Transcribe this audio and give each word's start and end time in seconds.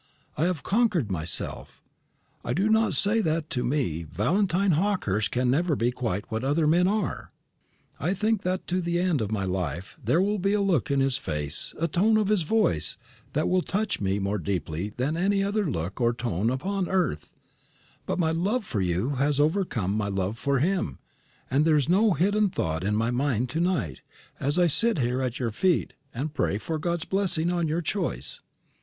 I 0.35 0.45
have 0.45 0.63
conquered 0.63 1.11
myself. 1.11 1.83
I 2.43 2.53
do 2.53 2.69
not 2.69 2.95
say 2.95 3.21
that 3.21 3.51
to 3.51 3.63
me 3.63 4.01
Valentine 4.01 4.71
Hawkehurst 4.71 5.29
can 5.29 5.53
ever 5.53 5.75
be 5.75 5.91
quite 5.91 6.31
what 6.31 6.43
other 6.43 6.65
men 6.65 6.87
are. 6.87 7.31
I 7.99 8.15
think 8.15 8.41
that 8.41 8.65
to 8.65 8.81
the 8.81 8.97
end 8.99 9.21
of 9.21 9.31
my 9.31 9.43
life 9.43 9.99
there 10.03 10.19
will 10.19 10.39
be 10.39 10.53
a 10.53 10.59
look 10.59 10.89
in 10.89 11.01
his 11.01 11.19
face, 11.19 11.75
a 11.77 11.87
tone 11.87 12.17
of 12.17 12.29
his 12.29 12.41
voice, 12.41 12.97
that 13.33 13.47
will 13.47 13.61
touch 13.61 14.01
me 14.01 14.17
more 14.17 14.39
deeply 14.39 14.89
than 14.89 15.15
any 15.15 15.43
other 15.43 15.69
look 15.69 16.01
or 16.01 16.13
tone 16.15 16.49
upon 16.49 16.89
earth; 16.89 17.35
but 18.07 18.17
my 18.17 18.31
love 18.31 18.65
for 18.65 18.81
you 18.81 19.09
has 19.17 19.39
overcome 19.39 19.95
my 19.95 20.07
love 20.07 20.35
for 20.35 20.57
him, 20.57 20.97
and 21.51 21.63
there 21.63 21.75
is 21.75 21.87
no 21.87 22.13
hidden 22.13 22.49
thought 22.49 22.83
in 22.83 22.95
my 22.95 23.11
mind 23.11 23.49
to 23.49 23.59
night, 23.59 24.01
as 24.39 24.57
I 24.57 24.65
sit 24.65 24.97
here 24.97 25.21
at 25.21 25.37
your 25.37 25.51
feet, 25.51 25.93
and 26.11 26.33
pray 26.33 26.57
for 26.57 26.79
God's 26.79 27.05
blessing 27.05 27.53
on 27.53 27.67
your 27.67 27.81
choice." 27.81 28.41